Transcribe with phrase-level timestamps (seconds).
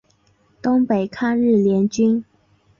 [0.63, 2.25] 东北抗日联军。